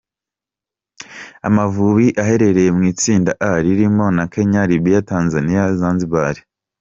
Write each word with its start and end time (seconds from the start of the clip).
Amavubi 1.47 2.07
aherereye 2.21 2.69
mu 2.77 2.83
itsinda 2.91 3.31
A 3.47 3.49
ririmo 3.65 4.05
na 4.17 4.23
Kenya, 4.33 4.61
Libya, 4.69 4.99
Tanzania, 5.11 5.63
Zanzibar. 5.79 6.35